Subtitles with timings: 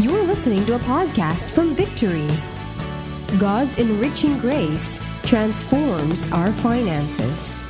[0.00, 2.26] You're listening to a podcast from Victory.
[3.38, 7.68] God's enriching grace transforms our finances.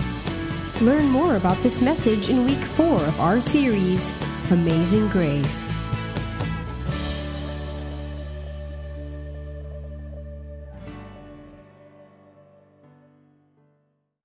[0.80, 4.14] Learn more about this message in week four of our series,
[4.52, 5.74] Amazing Grace.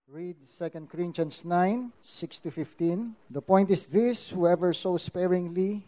[0.07, 3.15] Read 2 Corinthians 9, 6 to 15.
[3.31, 5.87] The point is this whoever sows sparingly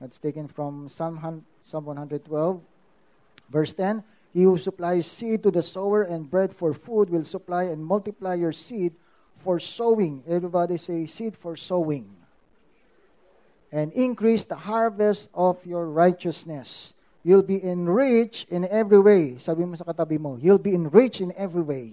[0.00, 2.60] That's taken from Psalm, Psalm 112,
[3.50, 4.02] verse 10.
[4.32, 8.34] He who supplies seed to the sower and bread for food will supply and multiply
[8.34, 8.94] your seed
[9.44, 10.22] for sowing.
[10.26, 12.08] Everybody say, seed for sowing.
[13.72, 16.94] And increase the harvest of your righteousness.
[17.22, 19.36] You'll be enriched in every way.
[19.38, 21.92] Sabi mo sa katabi mo, you'll be enriched in every way.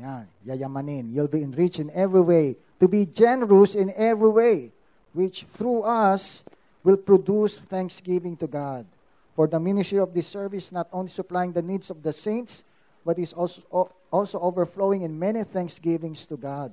[0.00, 1.12] Yan, yayamanin.
[1.12, 2.56] You'll be enriched in every way.
[2.80, 4.72] To be generous in every way,
[5.18, 6.44] which through us
[6.84, 8.86] will produce thanksgiving to God.
[9.34, 12.62] For the ministry of this service not only supplying the needs of the saints,
[13.04, 16.72] but is also, also overflowing in many thanksgivings to God.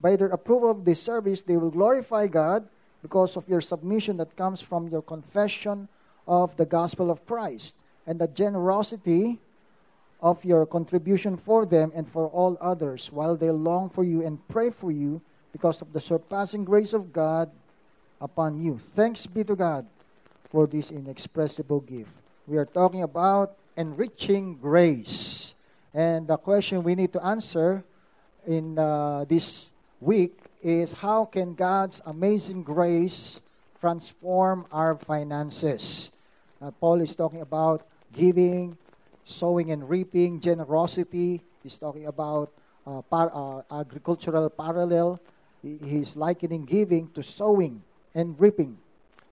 [0.00, 2.66] By their approval of this service, they will glorify God
[3.02, 5.86] because of your submission that comes from your confession
[6.26, 9.38] of the gospel of Christ and the generosity
[10.20, 14.42] of your contribution for them and for all others, while they long for you and
[14.48, 17.48] pray for you because of the surpassing grace of God
[18.20, 18.78] upon you.
[18.94, 19.86] Thanks be to God
[20.50, 22.10] for this inexpressible gift.
[22.46, 25.54] We are talking about enriching grace.
[25.92, 27.84] And the question we need to answer
[28.46, 29.70] in uh, this
[30.00, 33.40] week is how can God's amazing grace
[33.80, 36.10] transform our finances?
[36.60, 38.76] Uh, Paul is talking about giving,
[39.24, 41.42] sowing and reaping, generosity.
[41.62, 42.52] He's talking about
[42.86, 45.20] uh, par- uh, agricultural parallel.
[45.62, 47.82] He's likening giving to sowing
[48.16, 48.80] and reaping.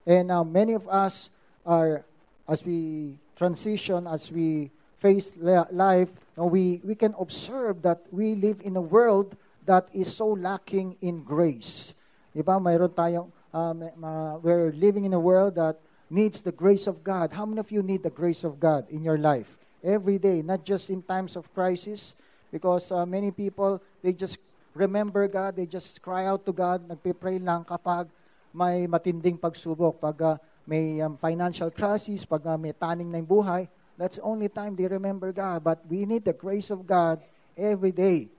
[0.05, 1.33] And now many of us
[1.65, 2.05] are,
[2.47, 4.69] as we transition, as we
[5.01, 9.35] face life, we, we can observe that we live in a world
[9.65, 11.93] that is so lacking in grace.
[12.37, 12.61] Diba?
[12.61, 17.33] Mayroon tayong, um, uh, we're living in a world that needs the grace of God.
[17.33, 19.49] How many of you need the grace of God in your life?
[19.83, 22.13] Every day, not just in times of crisis,
[22.51, 24.37] because uh, many people, they just
[24.75, 28.07] remember God, they just cry out to God, nagpe-pray lang kapag
[28.55, 33.27] may matinding pagsubok, pag uh, may um, financial crisis, pag uh, may taning na yung
[33.27, 33.67] buhay,
[33.99, 35.59] that's only time they remember God.
[35.59, 37.19] But we need the grace of God
[37.59, 38.31] every day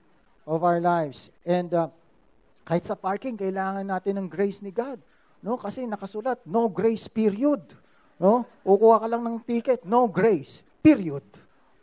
[0.48, 1.28] of our lives.
[1.44, 1.92] And uh,
[2.64, 4.98] kahit sa parking, kailangan natin ng grace ni God.
[5.44, 5.60] No?
[5.60, 7.62] Kasi nakasulat, no grace period.
[8.16, 8.48] No?
[8.64, 11.22] Kukuha ka lang ng ticket, no grace period.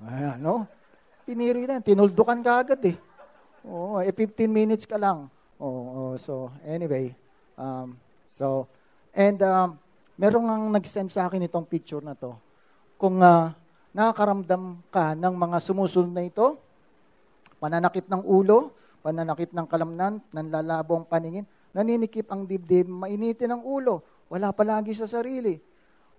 [0.03, 0.67] Ayan, no?
[1.23, 2.97] Piniri na, tinuldukan ka agad eh.
[3.63, 5.31] Oh, eh 15 minutes ka lang.
[5.55, 7.15] Oh, oh so anyway,
[7.55, 7.95] um,
[8.33, 8.66] So,
[9.13, 9.77] and um,
[10.17, 12.33] merong ang nag-send sa akin itong picture na to.
[12.97, 13.53] Kung uh,
[13.94, 16.57] nakakaramdam ka ng mga sumusunod na ito,
[17.61, 18.73] pananakit ng ulo,
[19.05, 21.45] pananakit ng kalamnan, nanlalabo ang paningin,
[21.75, 24.01] naninikip ang dibdib, mainitin ang ulo,
[24.33, 25.61] wala palagi sa sarili.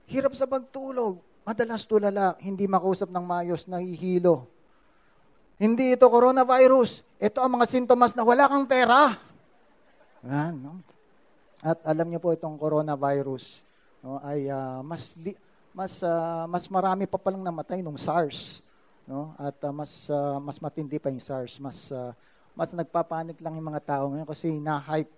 [0.06, 4.46] Hirap sa pagtulog, madalas tulala, hindi makausap ng mayos, nahihilo.
[5.58, 7.02] Hindi ito coronavirus.
[7.18, 9.16] Ito ang mga sintomas na wala kang pera.
[10.26, 10.93] Yan, no?
[11.64, 13.64] At alam niyo po itong coronavirus
[14.04, 15.32] no, ay uh, mas di,
[15.72, 18.60] mas uh, mas marami pa palang namatay nung SARS,
[19.08, 19.32] no?
[19.40, 22.12] At uh, mas uh, mas matindi pa yung SARS, mas uh,
[22.52, 25.08] mas nagpapanik lang yung mga tao ngayon kasi na-hype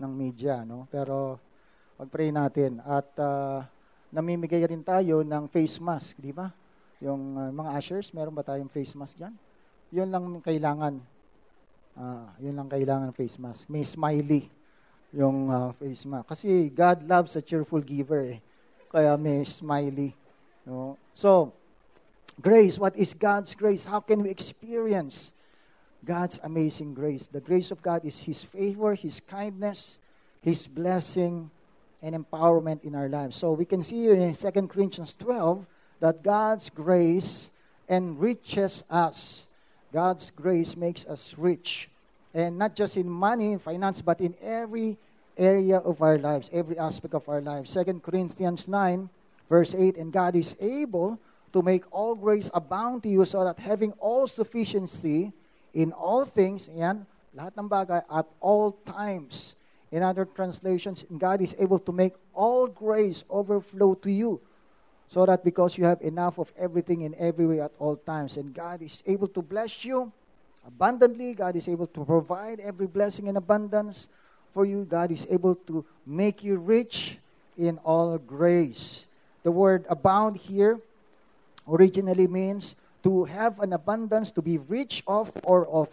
[0.00, 0.88] ng media, no?
[0.88, 1.36] Pero
[2.00, 3.60] pag-pray natin at uh,
[4.08, 6.48] namimigay rin tayo ng face mask, di ba?
[7.04, 9.36] Yung uh, mga ushers, meron ba tayong face mask diyan?
[9.92, 10.96] Yun lang kailangan.
[11.92, 13.68] Uh, yun lang kailangan face mask.
[13.68, 14.48] May smiley
[15.12, 16.28] yung uh, face mask.
[16.28, 18.40] Kasi God loves a cheerful giver eh.
[18.90, 20.14] Kaya may smiley.
[20.66, 20.98] No?
[21.14, 21.52] So,
[22.40, 23.84] grace, what is God's grace?
[23.84, 25.32] How can we experience
[26.04, 27.26] God's amazing grace?
[27.26, 29.98] The grace of God is His favor, His kindness,
[30.42, 31.50] His blessing,
[32.02, 33.36] and empowerment in our lives.
[33.36, 35.66] So we can see here in 2 Corinthians 12
[36.00, 37.50] that God's grace
[37.88, 39.46] enriches us.
[39.92, 41.90] God's grace makes us rich.
[42.34, 44.98] And not just in money, finance, but in every
[45.36, 47.72] area of our lives, every aspect of our lives.
[47.74, 49.08] 2 Corinthians 9,
[49.50, 51.18] Verse 8, And God is able
[51.52, 55.32] to make all grace abound to you so that having all sufficiency
[55.74, 57.04] in all things, yan,
[57.34, 59.58] lahat ng bagay, at all times.
[59.90, 64.40] In other translations, God is able to make all grace overflow to you
[65.10, 68.54] so that because you have enough of everything in every way at all times, and
[68.54, 70.12] God is able to bless you
[70.66, 74.08] abundantly, God is able to provide every blessing in abundance
[74.52, 77.18] for you, God is able to make you rich
[77.56, 79.06] in all grace.
[79.42, 80.80] The word abound here
[81.68, 82.74] originally means
[83.04, 85.88] to have an abundance, to be rich of or of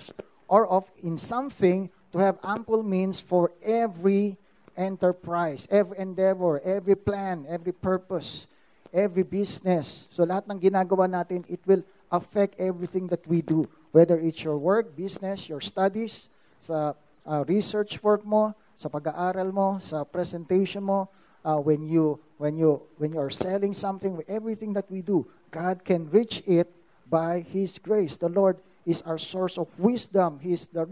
[0.47, 4.37] or of in something, to have ample means for every
[4.75, 8.47] enterprise, every endeavor, every plan, every purpose,
[8.93, 10.05] every business.
[10.11, 13.67] So lahat ng ginagawa natin, it will affect everything that we do.
[13.97, 16.29] Whether it's your work, business, your studies,
[16.61, 16.93] sa
[17.25, 21.09] uh, research work mo, sa pag-aaral mo, sa presentation mo,
[21.41, 25.81] uh, when you when you when you are selling something, everything that we do, God
[25.81, 26.69] can reach it
[27.09, 28.21] by His grace.
[28.21, 30.37] The Lord is our source of wisdom.
[30.45, 30.85] He is the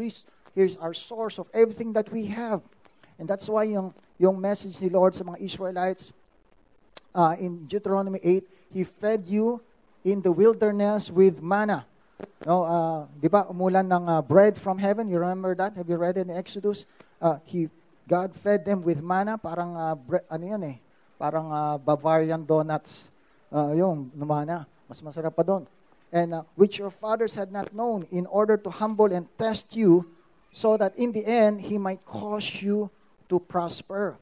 [0.57, 2.65] He is our source of everything that we have.
[3.21, 6.09] And that's why yung, yung message ni Lord sa mga Israelites
[7.13, 9.61] uh, in Deuteronomy 8, He fed you
[10.01, 11.85] in the wilderness with manna.
[12.45, 15.09] No, uh, di ba, umulan ng uh, bread from heaven.
[15.09, 15.75] You remember that?
[15.75, 16.85] Have you read it in Exodus?
[17.19, 17.67] Uh, he,
[18.07, 20.77] God fed them with manna, parang, uh, bre- ano yan eh,
[21.19, 23.09] parang uh, Bavarian donuts.
[23.51, 24.67] Uh, yung manna.
[24.87, 25.65] Mas masarap pa doon.
[26.13, 30.05] And uh, which your fathers had not known, in order to humble and test you,
[30.53, 32.87] so that in the end, He might cause you
[33.27, 34.15] to prosper.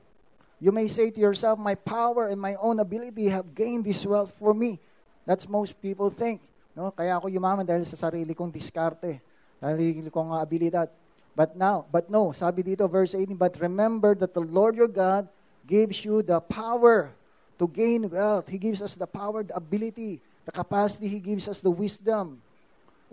[0.63, 4.34] You may say to yourself, My power and my own ability have gained this wealth
[4.40, 4.80] for me.
[5.28, 6.42] That's most people think.
[6.74, 6.90] No?
[6.90, 9.22] Kaya ako yumaman dahil sa sarili kong diskarte,
[9.62, 10.90] sarili kong abilidad.
[11.34, 15.25] But now, but no, sabi dito verse 18, but remember that the Lord your God
[15.66, 17.10] gives you the power
[17.58, 18.50] to gain wealth.
[18.50, 21.08] He gives us the power, the ability, the capacity.
[21.08, 22.42] He gives us the wisdom.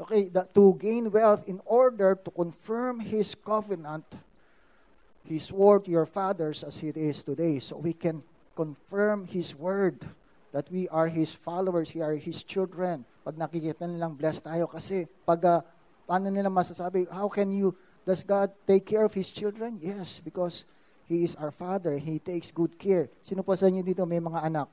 [0.00, 4.04] Okay, the, to gain wealth in order to confirm His covenant,
[5.24, 7.58] He swore to your fathers as it is today.
[7.60, 8.22] So we can
[8.56, 10.00] confirm His word
[10.52, 13.04] that we are His followers, we are His children.
[13.20, 15.60] Pag nakikita nilang blessed tayo kasi pag uh,
[16.08, 17.70] paano nila masasabi, how can you,
[18.02, 19.78] does God take care of His children?
[19.78, 20.64] Yes, because
[21.06, 21.98] He is our Father.
[21.98, 23.06] He takes good care.
[23.22, 24.70] Sino po sa inyo dito may mga anak?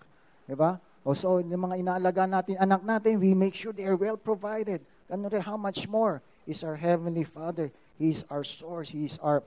[0.48, 0.82] Di ba?
[1.08, 4.84] O so, yung mga inaalaga natin, anak natin, we make sure they are well provided.
[5.08, 7.72] Ano rin, how much more is our Heavenly Father?
[7.96, 8.92] He is our source.
[8.92, 9.40] He is our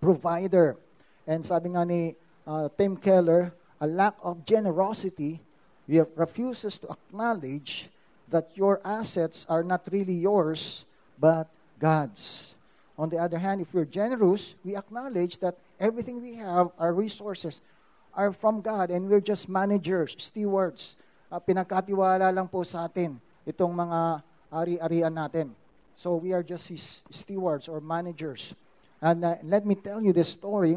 [0.00, 0.76] provider.
[1.24, 2.12] And sabi nga ni
[2.44, 5.40] uh, Tim Keller, a lack of generosity
[5.88, 7.88] refuses to acknowledge
[8.34, 10.82] that your assets are not really yours,
[11.22, 11.46] but
[11.78, 12.58] God's.
[12.98, 17.62] On the other hand, if we're generous, we acknowledge that everything we have, our resources,
[18.10, 20.98] are from God and we're just managers, stewards.
[21.30, 25.54] Uh, pinagkatiwala lang po sa atin itong mga ari-arian natin.
[25.94, 28.50] So we are just his stewards or managers.
[28.98, 30.74] And uh, let me tell you the story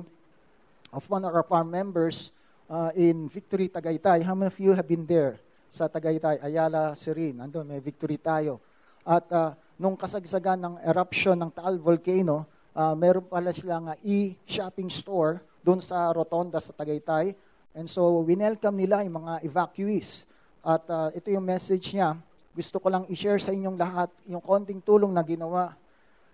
[0.94, 2.30] of one of our members
[2.70, 4.22] uh, in Victory Tagaytay.
[4.22, 5.42] How many of you have been there
[5.72, 6.40] sa Tagaytay?
[6.42, 7.40] Ayala, Sirin.
[7.40, 8.60] Andun, may victory tayo.
[9.08, 14.92] At uh, nung kasagsagan ng eruption ng Taal Volcano, uh, meron pala silang uh, e-shopping
[14.92, 17.36] store doon sa Rotonda sa Tagaytay.
[17.78, 20.26] And so, winelcome nila yung mga evacuees.
[20.66, 22.18] At uh, ito yung message niya.
[22.52, 25.78] Gusto ko lang i-share sa inyong lahat yung konting tulong na ginawa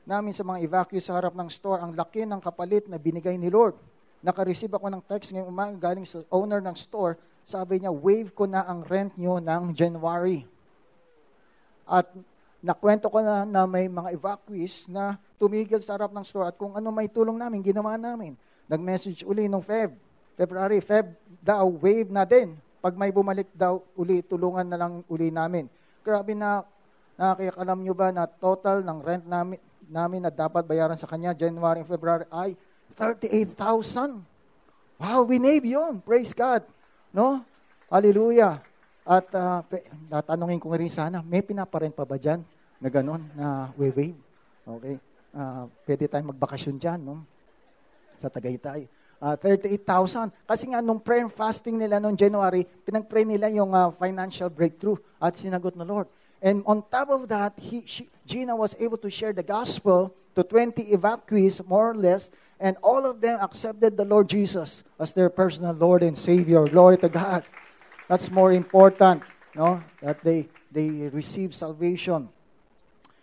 [0.08, 1.84] namin sa mga evacuees sa harap ng store.
[1.84, 3.76] Ang laki ng kapalit na binigay ni Lord
[4.24, 7.20] naka-receive ako ng text ngayong umaga galing sa owner ng store.
[7.44, 10.48] Sabi niya, waive ko na ang rent nyo ng January.
[11.84, 12.08] At
[12.64, 16.72] nakwento ko na na may mga evacuees na tumigil sa harap ng store at kung
[16.72, 18.40] ano may tulong namin, ginawa namin.
[18.72, 19.92] Nag-message uli nung Feb.
[20.40, 22.56] February, Feb daw, wave na din.
[22.80, 25.68] Pag may bumalik daw uli, tulungan na lang uli namin.
[26.00, 26.64] Grabe na,
[27.20, 29.60] nakakakalam nyo ba na total ng rent namin,
[29.92, 32.56] namin na dapat bayaran sa kanya January and February ay
[32.96, 34.24] 38,000.
[34.98, 36.00] Wow, winave yun.
[36.00, 36.64] Praise God.
[37.14, 37.46] No?
[37.94, 38.58] Hallelujah.
[39.06, 39.62] At uh,
[40.10, 42.42] tatanungin ko rin sana, may pinaparent pa ba dyan
[42.82, 44.18] na gano'n na wave?
[44.66, 44.98] Okay.
[45.30, 47.22] Uh, pwede tayong magbakasyon dyan, no?
[48.18, 48.90] Sa Tagaytay.
[49.22, 50.34] Uh, 38,000.
[50.50, 55.38] Kasi nga, nung prayer fasting nila noong January, pinag-pray nila yung uh, financial breakthrough at
[55.38, 56.10] sinagot ng Lord.
[56.44, 60.44] And on top of that, he, she, Gina was able to share the gospel to
[60.44, 65.30] 20 evacuees, more or less, and all of them accepted the Lord Jesus as their
[65.30, 66.66] personal Lord and Savior.
[66.66, 67.44] Glory to God.
[68.08, 69.24] That's more important,
[69.56, 69.84] no?
[70.02, 72.30] That they they receive salvation.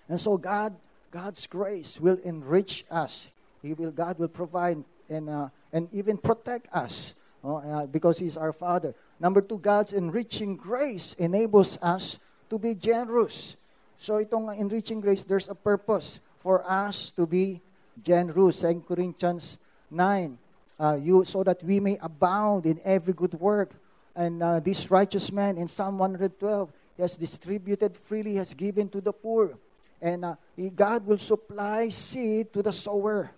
[0.09, 0.75] And so God,
[1.11, 3.29] God's grace will enrich us.
[3.63, 7.15] He will, God will provide and uh, and even protect us
[7.45, 8.95] uh, because He's our Father.
[9.19, 13.57] Number two, God's enriching grace enables us to be generous.
[13.99, 17.61] So itong enriching grace, there's a purpose for us to be
[18.03, 18.61] generous.
[18.61, 19.59] 2 Corinthians
[19.91, 20.39] 9,
[20.79, 23.71] uh, you, so that we may abound in every good work.
[24.17, 29.01] And uh, this righteous man in Psalm 112, he has distributed freely, has given to
[29.01, 29.57] the poor.
[30.03, 30.35] And uh,
[30.75, 33.31] God will supply seed to the sower.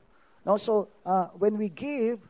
[0.47, 2.21] Now, so uh, when we give,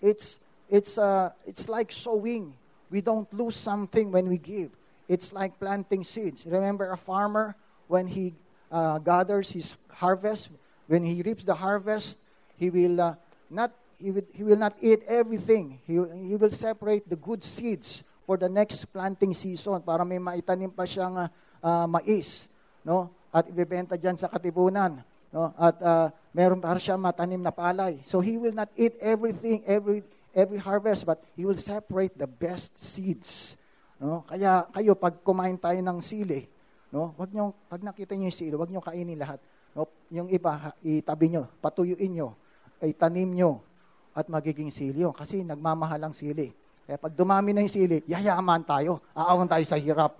[0.00, 0.38] it's
[0.68, 2.54] it's uh, it's like sowing.
[2.90, 4.70] We don't lose something when we give.
[5.08, 6.46] It's like planting seeds.
[6.46, 7.56] Remember a farmer
[7.88, 8.34] when he
[8.72, 10.48] uh, gathers his harvest,
[10.88, 12.16] when he reaps the harvest,
[12.56, 13.14] he will uh,
[13.52, 15.78] not he will, he will not eat everything.
[15.86, 15.94] He,
[16.26, 20.82] he will separate the good seeds for the next planting season para may maitanim pa
[20.82, 21.30] siyang
[21.62, 22.50] uh, mais,
[22.82, 23.14] no?
[23.30, 25.54] At ibebenta diyan sa katipunan, no?
[25.54, 28.02] At uh, meron para siya matanim na palay.
[28.02, 30.02] So he will not eat everything every
[30.34, 33.54] every harvest, but he will separate the best seeds.
[34.02, 34.26] No?
[34.26, 36.50] Kaya kayo pag kumain tayo ng sili,
[36.92, 37.16] no?
[37.16, 39.40] Wag niyo pag nakita niyo yung sili, wag niyo kainin lahat.
[39.72, 39.88] No?
[40.12, 42.36] Yung iba itabi niyo, patuyuin niyo,
[42.84, 43.64] ay tanim niyo
[44.12, 45.16] at magiging sili yun.
[45.16, 46.52] Kasi nagmamahal ang sili.
[46.84, 49.00] Kaya pag dumami na yung sili, yayaman tayo.
[49.16, 50.18] Aawan tayo sa hirap.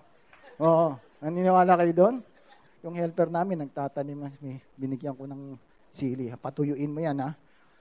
[0.57, 0.97] Oo.
[1.21, 2.14] Naniniwala kayo doon?
[2.83, 4.33] Yung helper namin, nagtatanim,
[4.75, 5.55] binigyan ko ng
[5.93, 6.33] sili.
[6.35, 7.31] Patuyuin mo yan, ha?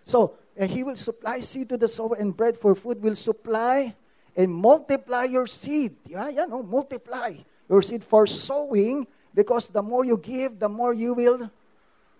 [0.01, 3.93] So, uh, He will supply seed to the sower and bread for food will supply
[4.33, 5.93] and multiply your seed.
[6.10, 7.38] Yeah, yan, oh, multiply
[7.71, 11.47] your seed for sowing because the more you give, the more you will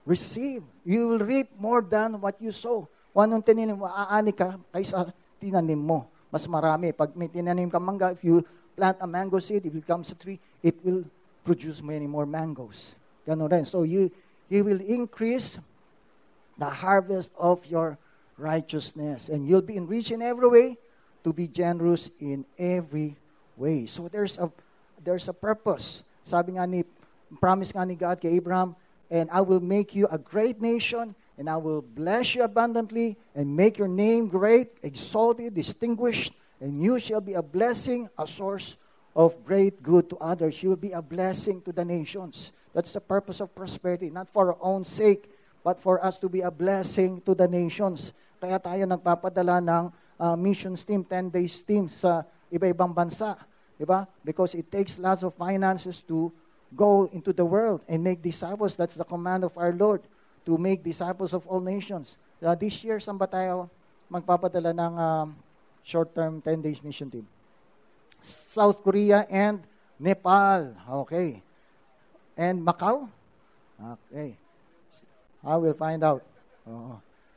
[0.08, 0.64] receive.
[0.88, 2.88] You will reap more than what you sow.
[3.12, 5.12] Kung anong tinanim mo, aani ka kaysa
[5.44, 6.08] tinanim mo.
[6.32, 6.96] Mas marami.
[6.96, 8.40] Pag may tinanim ka mangga, if you
[8.80, 11.04] plant a mango seed, if it becomes a tree, it will
[11.44, 12.96] produce many more mangoes.
[13.28, 13.66] Ganun rin.
[13.68, 14.08] So you,
[14.48, 15.60] you will increase
[16.56, 18.00] the harvest of your
[18.40, 19.28] righteousness.
[19.28, 20.80] And you'll be enriched in every way
[21.28, 23.20] to be generous in every
[23.60, 23.86] way.
[23.92, 24.48] So there's a
[25.04, 26.04] there's a purpose.
[26.26, 26.86] Sabi nga ni
[27.40, 28.76] promise nga ni God kay Abraham,
[29.12, 33.50] and I will make you a great nation and I will bless you abundantly and
[33.50, 38.78] make your name great, exalted, distinguished, and you shall be a blessing, a source
[39.16, 40.62] of great good to others.
[40.62, 42.52] You will be a blessing to the nations.
[42.74, 45.28] That's the purpose of prosperity, not for our own sake,
[45.64, 48.14] but for us to be a blessing to the nations.
[48.40, 49.86] Kaya tayo nagpapadala ng
[50.22, 53.36] uh, missions team, 10 days team sa iba-ibang bansa.
[53.82, 54.06] Diba?
[54.22, 56.30] Because it takes lots of finances to
[56.78, 58.78] go into the world and make disciples.
[58.78, 60.06] That's the command of our Lord
[60.46, 62.18] to make disciples of all nations.
[62.38, 63.70] Uh, this year, saan ba tayo
[64.14, 65.28] magpapadala ng um,
[65.82, 67.26] short-term 10 days mission team?
[68.22, 69.66] South Korea and
[69.98, 70.78] Nepal.
[71.06, 71.42] Okay.
[72.38, 73.10] And Macau?
[73.82, 74.38] Okay.
[75.42, 76.22] I will find out.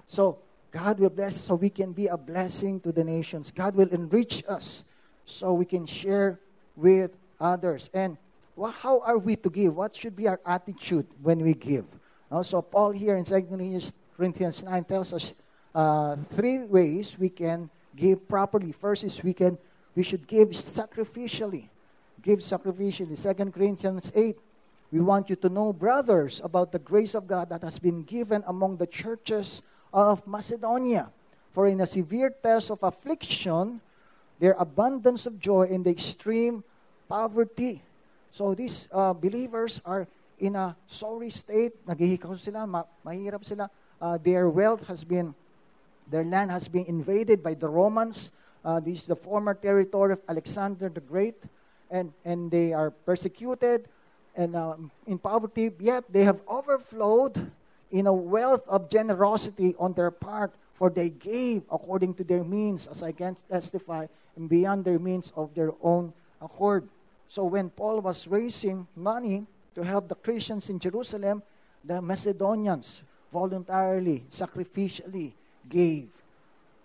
[0.08, 0.36] So,
[0.68, 3.48] God will bless us so we can be a blessing to the nations.
[3.48, 4.84] God will enrich us
[5.26, 6.38] so we can share
[6.76, 7.90] with others.
[7.94, 8.16] And
[8.58, 9.74] how are we to give?
[9.76, 11.84] What should be our attitude when we give?
[12.30, 15.34] Also, Paul here in 2 Corinthians 9 tells us
[15.74, 18.72] uh, three ways we can give properly.
[18.72, 19.58] First is we can
[19.94, 21.68] we should give sacrificially.
[22.22, 23.14] Give sacrificially.
[23.14, 24.36] 2 Corinthians 8.
[24.90, 28.42] We want you to know, brothers, about the grace of God that has been given
[28.46, 29.62] among the churches
[29.92, 31.10] of Macedonia.
[31.52, 33.80] For in a severe test of affliction,
[34.38, 36.64] their abundance of joy in the extreme
[37.08, 37.82] poverty.
[38.32, 40.06] So these uh, believers are
[40.38, 43.70] in a sorry state, naghihikaw sila, ma- mahirap sila.
[44.00, 45.34] Uh, their wealth has been,
[46.10, 48.30] their land has been invaded by the Romans.
[48.64, 51.36] Uh, this is the former territory of Alexander the Great.
[51.90, 53.86] And, and they are persecuted
[54.34, 54.74] and uh,
[55.06, 57.50] in poverty, yet they have overflowed
[57.90, 62.86] in a wealth of generosity on their part, for they gave according to their means,
[62.86, 66.12] as I can testify, and beyond their means of their own
[66.42, 66.88] accord.
[67.28, 71.42] So when Paul was raising money to help the Christians in Jerusalem,
[71.84, 73.02] the Macedonians
[73.32, 75.32] voluntarily, sacrificially
[75.68, 76.08] gave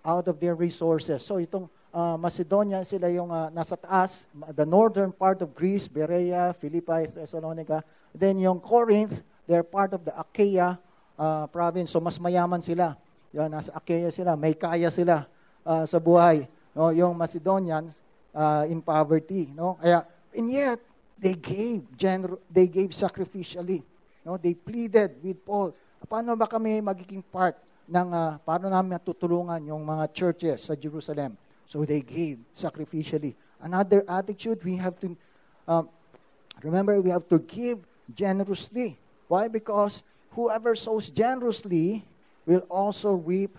[0.05, 1.21] out of their resources.
[1.21, 6.55] So itong uh, Macedonia, sila yung uh, nasa taas, the northern part of Greece, Berea,
[6.57, 7.83] Philippi, Thessalonica.
[8.13, 10.77] Then yung Corinth, they're part of the Achaia
[11.17, 11.91] uh, province.
[11.91, 12.97] So mas mayaman sila.
[13.33, 15.29] Yan, nasa Achaia sila, may kaya sila
[15.61, 16.49] uh, sa buhay.
[16.73, 16.89] No?
[16.89, 17.93] Yung Macedonians,
[18.33, 19.53] uh, in poverty.
[19.53, 19.77] No?
[19.77, 20.81] Kaya, and yet,
[21.19, 23.85] they gave, gener- they gave sacrificially.
[24.25, 24.37] No?
[24.41, 25.77] They pleaded with Paul,
[26.09, 31.37] paano ba kami magiging part ng, uh, paano namin tutulungan yung mga churches sa Jerusalem?
[31.69, 33.37] So they gave sacrificially.
[33.61, 35.13] Another attitude, we have to,
[35.69, 35.85] um,
[36.65, 37.85] remember, we have to give
[38.17, 38.97] generously.
[39.29, 39.45] Why?
[39.45, 40.01] Because
[40.33, 42.01] whoever sows generously
[42.49, 43.53] will also reap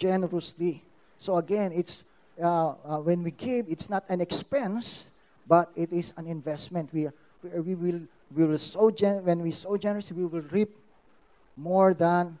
[0.00, 0.80] generously.
[1.20, 2.04] So again, it's
[2.40, 5.04] uh, uh, when we give, it's not an expense,
[5.46, 6.88] but it is an investment.
[6.88, 7.12] We,
[7.44, 8.00] we, will,
[8.34, 10.72] we will sow gen- when we sow generously, we will reap
[11.54, 12.38] more than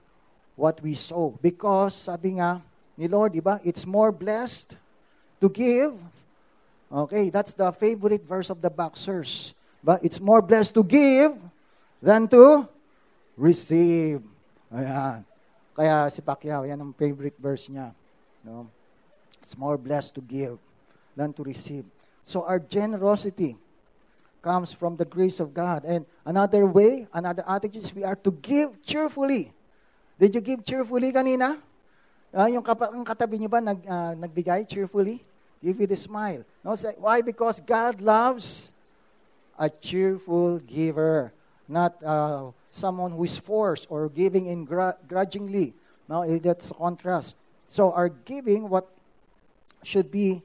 [0.56, 1.36] what we sow.
[1.42, 2.62] Because, sabi nga
[2.96, 4.80] ni Lord, di ba, it's more blessed
[5.44, 5.92] to give.
[6.90, 9.52] Okay, that's the favorite verse of the boxers.
[9.84, 11.36] But it's more blessed to give
[12.00, 12.66] than to
[13.36, 14.24] receive.
[14.72, 15.29] Ayan.
[15.80, 17.96] Kaya si Pacquiao, yan ang favorite verse niya.
[18.44, 18.68] No?
[19.40, 20.60] It's more blessed to give
[21.16, 21.88] than to receive.
[22.28, 23.56] So our generosity
[24.44, 25.88] comes from the grace of God.
[25.88, 29.56] And another way, another attitude is we are to give cheerfully.
[30.20, 31.56] Did you give cheerfully kanina?
[32.28, 35.24] Uh, yung katabi niyo ba nag, uh, nagbigay cheerfully?
[35.64, 36.44] Give it a smile.
[36.60, 37.24] No, why?
[37.24, 38.68] Because God loves
[39.56, 41.32] a cheerful giver,
[41.70, 45.72] not uh, someone who is forced or giving in gr- grudgingly.
[46.08, 47.38] No, that's a contrast.
[47.70, 48.90] So our giving, what
[49.84, 50.42] should be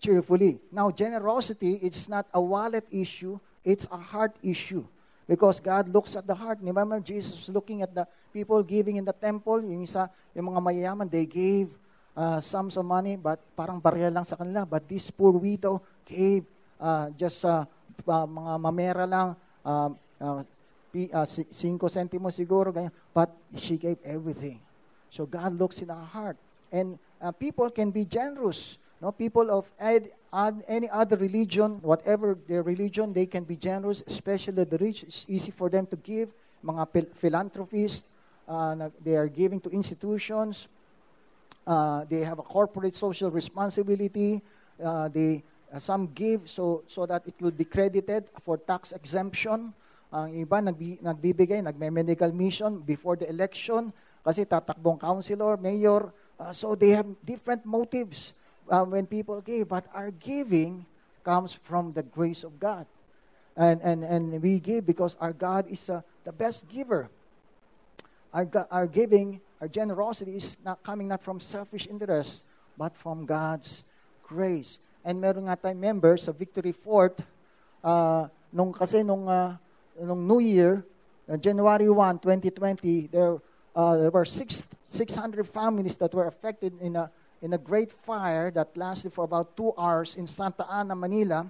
[0.00, 0.58] cheerfully.
[0.72, 4.82] Now, generosity, it's not a wallet issue, it's a heart issue.
[5.28, 6.58] Because God looks at the heart.
[6.60, 9.62] Remember, Jesus looking at the people giving in the temple.
[9.62, 11.70] Yung isa, yung mga mayayaman, they gave
[12.16, 14.66] uh, sums of money, but parang barya lang sa kanila.
[14.66, 16.42] But this poor widow gave
[16.82, 17.64] uh, just uh,
[18.02, 20.42] uh, mga mamera lang, uh, uh,
[21.12, 21.52] uh, 5
[21.88, 22.92] centimos siguro, ganyan.
[23.14, 24.60] But she gave everything.
[25.10, 26.36] So God looks in our heart.
[26.70, 28.78] And uh, people can be generous.
[29.00, 30.10] No, people of ad,
[30.68, 35.02] any other religion, whatever their religion, they can be generous, especially the rich.
[35.02, 36.30] It's easy for them to give.
[36.64, 38.04] Mga phil- philanthropists,
[38.48, 40.68] uh, they are giving to institutions.
[41.66, 44.40] Uh, they have a corporate social responsibility.
[44.82, 45.42] Uh, they
[45.78, 49.72] some give so so that it will be credited for tax exemption.
[50.12, 53.88] Ang iba nagbi, nagbibigay, nagme-medical mission before the election
[54.20, 56.12] kasi tatakbong councilor, mayor.
[56.36, 58.36] Uh, so they have different motives
[58.68, 60.84] uh, when people give, but our giving
[61.24, 62.84] comes from the grace of God.
[63.56, 67.08] And, and, and we give because our God is uh, the best giver.
[68.32, 72.44] Our, our giving, our generosity is not coming not from selfish interest,
[72.76, 73.84] but from God's
[74.24, 74.78] grace.
[75.04, 77.20] And meron nga tayong members sa Victory Fort,
[77.84, 79.56] uh, nung kasi nung, uh,
[80.00, 80.84] nung New Year,
[81.28, 83.36] uh, January 1, 2020, there,
[83.76, 87.10] uh, there were six, 600 families that were affected in a
[87.42, 91.44] in a great fire that lasted for about two hours in Santa Ana, Manila.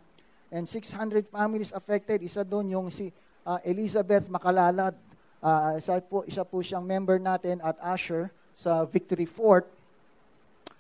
[0.50, 2.24] And 600 families affected.
[2.24, 3.12] Isa doon yung si
[3.44, 4.96] uh, Elizabeth Makalalad.
[5.40, 9.68] Uh, isa, po, isa po siyang member natin at Asher sa Victory Fort.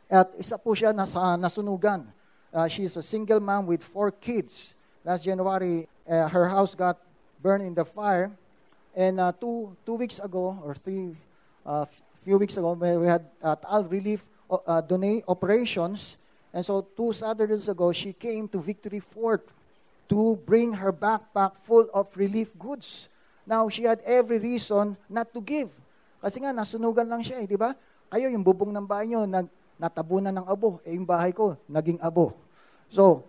[0.08, 2.08] At isa po siya nasa nasunugan.
[2.52, 4.76] Uh, she is a single mom with four kids.
[5.04, 7.00] Last January, uh, her house got
[7.42, 8.30] burned in the fire.
[8.94, 11.16] And uh, two, two weeks ago, or three,
[11.66, 11.84] uh,
[12.24, 16.16] few weeks ago, we had uh, Taal Relief uh, donate operations.
[16.54, 19.42] And so two Saturdays ago, she came to Victory Fort
[20.08, 23.08] to bring her backpack full of relief goods.
[23.48, 25.72] Now, she had every reason not to give.
[26.20, 27.74] Kasi nga, nasunugan lang siya eh, di ba?
[28.12, 29.48] Kayo, yung bubong ng bahay nyo, nag,
[29.80, 30.78] natabunan ng abo.
[30.84, 32.36] Eh, yung bahay ko, naging abo.
[32.92, 33.24] So,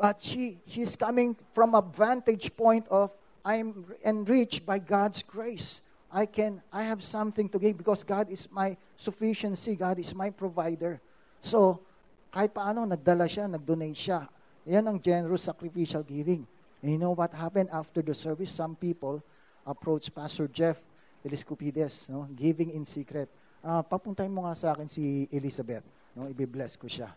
[0.00, 3.12] but she, she's coming from a vantage point of,
[3.44, 5.84] I'm enriched by God's grace.
[6.10, 9.76] I can, I have something to give because God is my sufficiency.
[9.76, 11.00] God is my provider.
[11.42, 11.84] So,
[12.32, 14.26] kahit paano, nagdala siya, nag-donate siya.
[14.64, 16.46] Yan ang generous sacrificial giving.
[16.80, 18.48] And you know what happened after the service?
[18.48, 19.20] Some people
[19.68, 20.80] approached Pastor Jeff
[21.24, 22.28] Eliscupides, no?
[22.32, 23.28] giving in secret.
[23.64, 25.84] Uh, papuntahin mo nga sa akin si Elizabeth.
[26.16, 26.28] No?
[26.28, 27.12] Ibi-bless ko siya.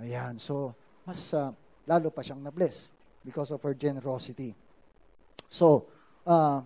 [0.00, 0.36] Ayan.
[0.36, 0.72] So,
[1.08, 1.52] mas uh,
[1.88, 2.88] lalo pa siyang na-bless
[3.24, 4.56] because of her generosity.
[5.52, 5.84] So,
[6.26, 6.62] uh,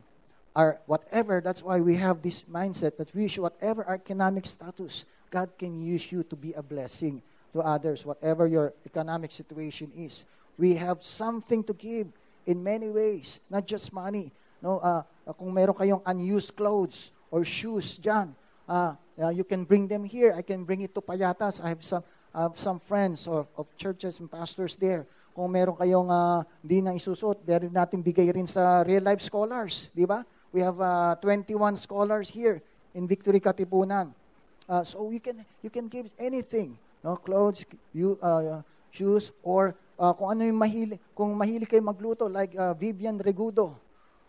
[0.54, 1.42] our whatever.
[1.42, 5.82] That's why we have this mindset that we should, whatever our economic status, God can
[5.82, 7.20] use you to be a blessing
[7.52, 10.24] to others, whatever your economic situation is.
[10.56, 12.08] We have something to give
[12.46, 14.32] in many ways, not just money.
[14.62, 15.02] No, uh,
[15.34, 18.32] kung meron kayong unused clothes or shoes dyan,
[18.70, 20.32] uh, uh, you can bring them here.
[20.32, 21.60] I can bring it to Payatas.
[21.60, 25.04] I have some, I have some friends or, of churches and pastors there.
[25.36, 29.92] Kung meron kayong uh, di na isusot, pwede natin bigay rin sa real life scholars,
[29.92, 30.24] di ba?
[30.48, 32.64] We have uh, 21 scholars here
[32.96, 34.16] in Victory Katipunan.
[34.64, 38.64] Uh, so you can you can give anything, no clothes, you uh,
[38.96, 43.76] shoes or uh, kung ano yung mahili kung mahilig kayo magluto like uh, Vivian Regudo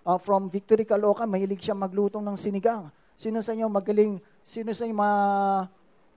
[0.03, 2.91] uh, from Victory Caloocan, mahilig siya magluto ng sinigang.
[3.15, 5.11] Sino sa inyo magaling, sino sa inyo ma,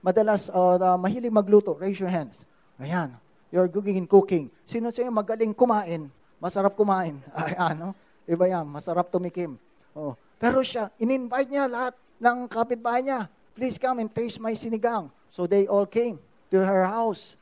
[0.03, 1.79] madalas uh, uh, mahilig magluto?
[1.79, 2.35] Raise your hands.
[2.75, 3.20] Ayan.
[3.51, 4.47] You're cooking and cooking.
[4.63, 6.07] Sino sa inyo magaling kumain?
[6.39, 7.19] Masarap kumain.
[7.35, 7.91] Ay, ano?
[8.23, 8.63] Iba yan.
[8.65, 9.59] Masarap tumikim.
[9.91, 10.15] Oh.
[10.39, 13.27] Pero siya, in-invite niya lahat ng kapitbahay niya.
[13.51, 15.11] Please come and taste my sinigang.
[15.35, 16.17] So they all came
[16.49, 17.35] to her house.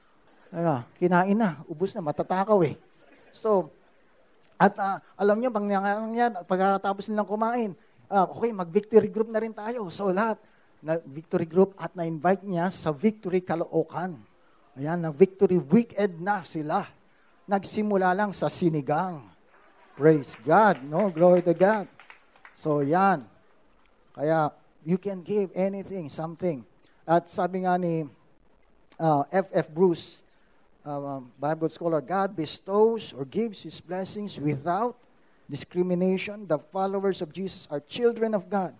[0.50, 2.74] Ano, kinain na, ubus na, matatakaw eh.
[3.38, 3.70] So,
[4.58, 7.72] at uh, alam niyo, bang nangyari pagkatapos nilang kumain,
[8.10, 9.86] uh, okay, mag-victory group na rin tayo.
[9.94, 10.42] So, lahat,
[10.80, 14.16] na victory group at na-invite niya sa victory Caloocan.
[14.78, 16.86] Ayan, na victory weekend na sila.
[17.50, 19.26] Nagsimula lang sa sinigang.
[19.98, 21.10] Praise God, no?
[21.10, 21.90] Glory to God.
[22.54, 23.26] So, yan.
[24.14, 24.52] Kaya,
[24.86, 26.64] you can give anything, something.
[27.10, 28.06] At sabi nga ni
[29.00, 29.68] uh, F.F.
[29.74, 30.22] Bruce,
[30.86, 34.96] uh, Bible scholar, God bestows or gives His blessings without
[35.50, 36.46] discrimination.
[36.46, 38.76] The followers of Jesus are children of God,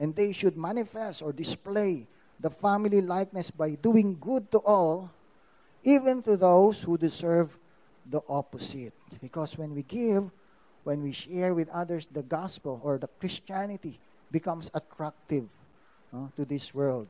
[0.00, 2.06] and they should manifest or display
[2.40, 5.10] the family likeness by doing good to all,
[5.86, 7.54] even to those who deserve
[8.10, 8.92] the opposite.
[9.22, 10.26] Because when we give,
[10.82, 13.98] when we share with others the gospel or the Christianity
[14.34, 15.46] becomes attractive
[16.10, 17.06] uh, to this world.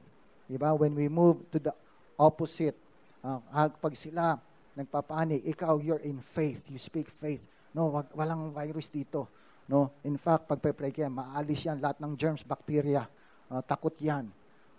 [0.53, 0.77] Diba?
[0.79, 1.73] When we move to the
[2.21, 2.77] opposite,
[3.25, 3.41] uh,
[3.81, 4.37] pag sila
[4.77, 7.41] nagpapanik, ikaw, you're in faith, you speak faith.
[7.73, 9.25] No, wag, walang virus dito.
[9.67, 13.09] No, in fact, pag pray ka, maalis yan lahat ng germs, bacteria.
[13.49, 14.29] Uh, takot yan.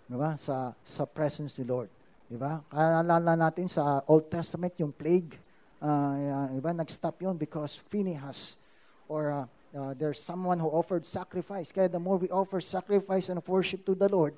[0.06, 0.38] Diba?
[0.38, 1.90] Sa, sa presence ni Lord.
[2.28, 2.60] Diba?
[2.68, 5.40] Kaya nalala natin sa Old Testament, yung plague,
[5.80, 6.76] uh, diba?
[6.76, 8.60] nag-stop yun because Phinehas
[9.08, 11.72] or uh, uh, there's someone who offered sacrifice.
[11.72, 14.36] Kaya the more we offer sacrifice and worship to the Lord,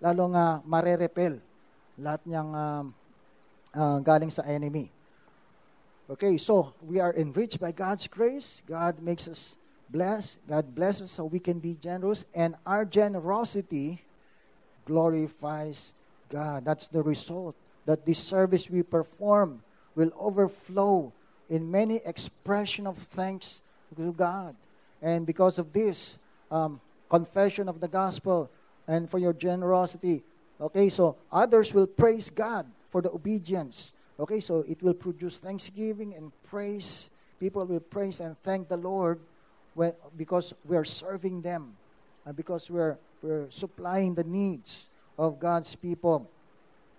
[0.00, 1.36] lalo nga marerepel
[1.98, 2.84] lahat niyang um,
[3.74, 4.88] uh, galing sa enemy.
[6.08, 8.64] Okay, so we are enriched by God's grace.
[8.64, 9.52] God makes us
[9.92, 10.40] blessed.
[10.48, 12.24] God blesses so we can be generous.
[12.32, 14.00] And our generosity
[14.88, 15.92] glorifies
[16.28, 16.64] God.
[16.64, 17.54] That's the result.
[17.86, 19.62] That this service we perform
[19.94, 21.12] will overflow
[21.48, 23.60] in many expression of thanks
[23.96, 24.54] to God.
[25.00, 26.18] And because of this,
[26.50, 28.50] um, confession of the gospel
[28.86, 30.22] and for your generosity,
[30.60, 33.92] okay, so others will praise God for the obedience.
[34.20, 37.08] Okay, so it will produce thanksgiving and praise.
[37.40, 39.20] People will praise and thank the Lord
[39.74, 41.76] when, because we are serving them
[42.26, 44.88] and because we're, we're supplying the needs
[45.18, 46.30] of God's people.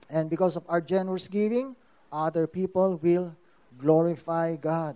[0.10, 1.76] And because of our generous giving,
[2.12, 3.36] other people will
[3.80, 4.96] glorify God.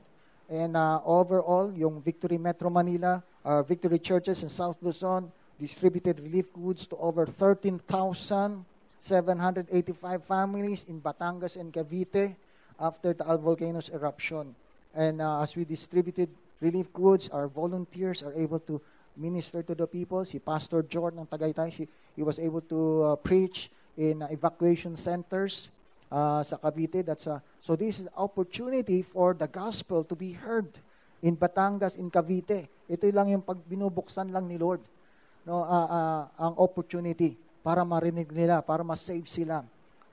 [0.50, 6.52] And uh, overall, yung Victory Metro Manila, our Victory Churches in South Luzon, distributed relief
[6.52, 12.36] goods to over 13,785 families in Batangas and Cavite
[12.80, 14.56] after the volcano's eruption.
[14.94, 16.28] And uh, as we distributed
[16.60, 18.82] relief goods, our volunteers are able to
[19.16, 20.26] minister to the people.
[20.26, 24.98] Si Pastor Jordan ng Tagaytay, he, he was able to uh, preach in uh, evacuation
[24.98, 25.70] centers
[26.12, 27.06] uh, sa Cavite.
[27.06, 30.70] That's a, so this is opportunity for the gospel to be heard
[31.22, 32.68] in Batangas, in Cavite.
[32.90, 34.82] Ito lang yung pag binubuksan lang ni Lord.
[35.44, 39.64] No, uh, uh, ang opportunity para marinig nila, para ma-save sila.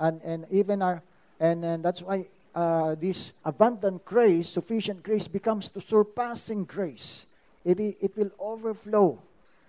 [0.00, 1.02] And and even our
[1.38, 7.29] and, and that's why uh, this abundant grace, sufficient grace becomes to surpassing grace.
[7.70, 9.22] It it will overflow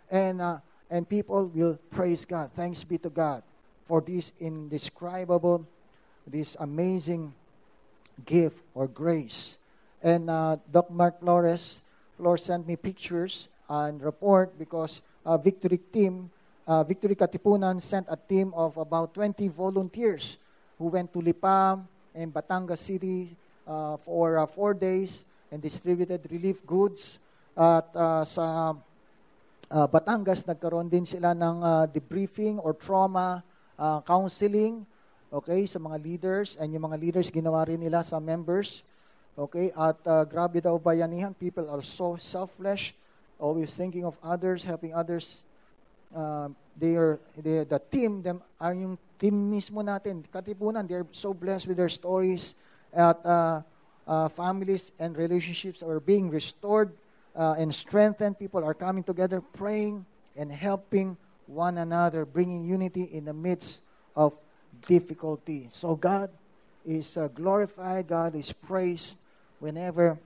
[0.10, 0.58] and uh,
[0.90, 2.50] and people will praise God.
[2.58, 3.44] Thanks be to God
[3.86, 5.70] for this indescribable
[6.28, 7.34] this amazing
[8.26, 9.58] gift or grace.
[10.02, 11.82] And uh, Doc Mark Flores,
[12.18, 16.30] Flores sent me pictures and report because uh, Victory Team,
[16.68, 20.38] uh, Victory Katipunan sent a team of about 20 volunteers
[20.78, 21.86] who went to Lipam
[22.16, 23.36] and Batangas City
[23.68, 27.20] uh, for uh, four days and distributed relief goods.
[27.56, 28.76] At uh, sa
[29.68, 33.44] uh, Batangas, nagkaroon din sila ng uh, debriefing or trauma
[33.76, 34.88] uh, counseling
[35.32, 38.84] Okay, sa mga leaders and yung mga leaders ginawa rin nila sa members.
[39.40, 41.32] Okay, at uh, grabe daw bayanihan.
[41.32, 42.92] People are so selfless,
[43.40, 45.40] always thinking of others, helping others.
[46.12, 50.20] Uh, they are they, the team, them are yung team mismo natin.
[50.28, 52.52] Katipunan, they are so blessed with their stories
[52.92, 53.64] at uh,
[54.04, 56.92] uh, families and relationships are being restored
[57.36, 58.38] uh, and strengthened.
[58.40, 61.18] People are coming together, praying and helping
[61.48, 63.82] one another, bringing unity in the midst
[64.16, 64.34] of
[64.88, 65.70] difficulty.
[65.72, 66.30] So God
[66.86, 69.18] is uh, glorified, God is praised
[69.60, 70.18] whenever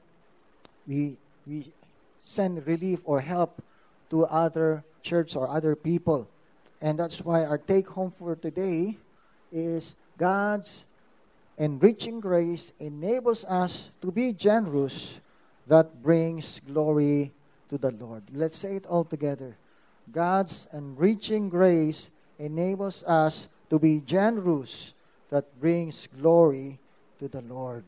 [0.87, 1.71] we, we
[2.23, 3.61] send relief or help
[4.09, 6.27] to other church or other people.
[6.81, 8.97] And that's why our take home for today
[9.51, 10.85] is God's
[11.57, 15.15] enriching grace enables us to be generous
[15.67, 17.32] that brings glory
[17.69, 18.23] to the Lord.
[18.34, 19.58] Let's say it all together.
[20.12, 24.93] God's enriching grace enables us to be generous
[25.32, 26.78] that brings glory
[27.19, 27.84] to the Lord.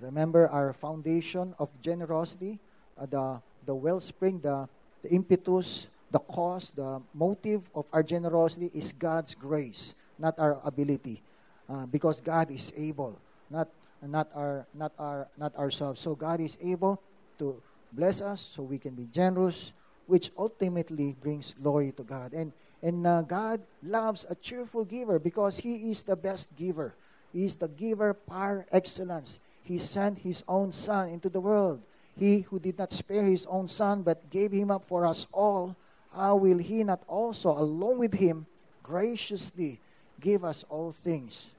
[0.00, 2.58] Remember our foundation of generosity,
[2.96, 4.68] uh, the, the wellspring, the,
[5.02, 11.20] the impetus, the cause, the motive of our generosity is God's grace, not our ability.
[11.68, 13.20] Uh, because God is able.
[13.50, 13.68] Not
[14.00, 16.00] not our not our not ourselves.
[16.00, 16.96] So God is able
[17.38, 17.60] to
[17.92, 19.72] bless us so we can be generous,
[20.06, 22.32] which ultimately brings glory to God.
[22.32, 26.94] And and uh, God loves a cheerful giver because He is the best giver.
[27.32, 29.38] He is the giver par excellence.
[29.64, 31.80] He sent His own Son into the world.
[32.16, 35.74] He who did not spare His own Son but gave Him up for us all,
[36.14, 38.46] how will He not also, along with Him,
[38.82, 39.80] graciously
[40.20, 41.50] give us all things?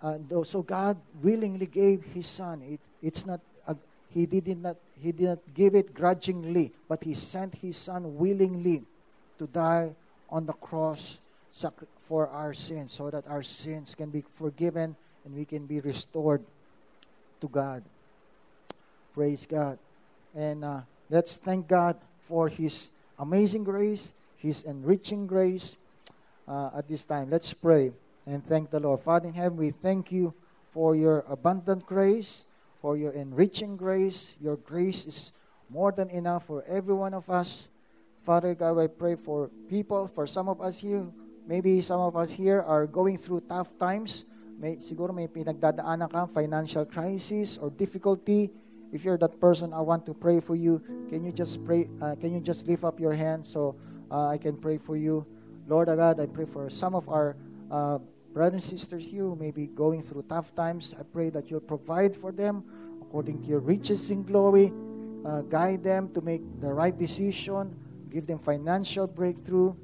[0.00, 2.62] Uh, so God willingly gave His Son.
[2.62, 3.40] It, it's not
[4.14, 8.84] He did not He did not give it grudgingly, but He sent His Son willingly
[9.38, 9.90] to die
[10.30, 11.18] on the cross
[12.08, 16.42] for our sins so that our sins can be forgiven and we can be restored
[17.40, 17.82] to God.
[19.14, 19.78] Praise God.
[20.34, 21.96] And uh, let's thank God
[22.28, 25.76] for His amazing grace, His enriching grace
[26.46, 27.30] uh, at this time.
[27.30, 27.92] Let's pray
[28.26, 29.00] and thank the Lord.
[29.00, 30.34] Father in heaven, we thank you
[30.72, 32.44] for your abundant grace,
[32.84, 34.36] for your enriching grace.
[34.36, 35.32] Your grace is
[35.72, 37.72] more than enough for every one of us.
[38.28, 41.08] Father God, I pray for people, for some of us here,
[41.48, 44.28] maybe some of us here are going through tough times.
[44.60, 48.52] May, siguro may pinagdadaanan ka, financial crisis or difficulty.
[48.92, 50.84] If you're that person, I want to pray for you.
[51.08, 51.88] Can you just pray?
[52.04, 53.80] Uh, can you just lift up your hand so
[54.12, 55.24] uh, I can pray for you?
[55.64, 57.32] Lord God, I pray for some of our
[57.72, 57.96] uh,
[58.34, 60.94] brothers and sisters here who may be going through tough times.
[60.98, 62.64] I pray that you'll provide for them
[63.00, 64.72] according to your riches in glory.
[65.24, 67.74] Uh, guide them to make the right decision
[68.14, 69.74] give them financial breakthrough,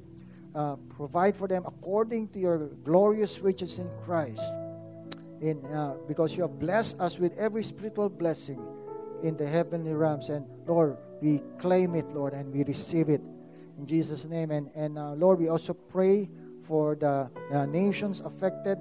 [0.55, 4.41] uh, provide for them according to your glorious riches in Christ.
[5.41, 8.61] In, uh, because you have blessed us with every spiritual blessing
[9.21, 10.29] in the heavenly realms.
[10.29, 13.21] And Lord, we claim it, Lord, and we receive it
[13.77, 14.51] in Jesus' name.
[14.51, 16.29] And, and uh, Lord, we also pray
[16.63, 18.77] for the uh, nations affected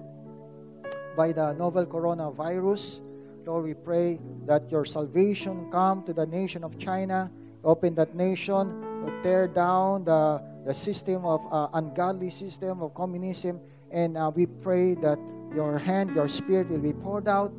[1.17, 3.01] by the novel coronavirus.
[3.47, 7.31] Lord, we pray that your salvation come to the nation of China,
[7.65, 8.91] open that nation,
[9.23, 13.61] tear down the, the system of uh, ungodly system of communism.
[13.91, 15.19] And uh, we pray that
[15.55, 17.53] your hand, your spirit will be poured out.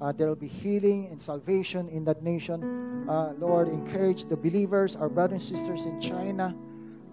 [0.00, 3.08] Uh, there will be healing and salvation in that nation.
[3.08, 6.54] Uh, Lord, encourage the believers, our brothers and sisters in China.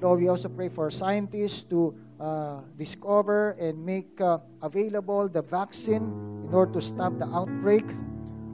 [0.01, 6.05] Lord, we also pray for scientists to uh, discover and make uh, available the vaccine
[6.47, 7.85] in order to stop the outbreak.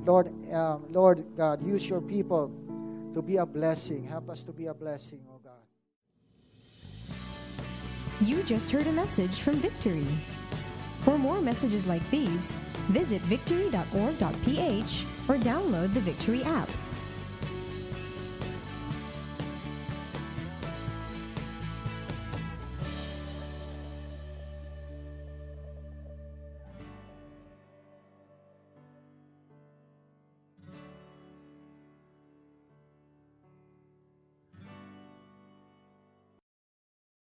[0.06, 0.32] Lord,
[0.90, 2.50] Lord God, use your people
[3.14, 4.06] to be a blessing.
[4.06, 5.52] Help us to be a blessing, oh God.
[8.22, 10.08] You just heard a message from Victory.
[11.02, 12.54] For more messages like these,
[12.88, 16.70] visit victory.org.ph or download the Victory app.